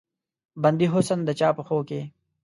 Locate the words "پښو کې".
1.57-2.01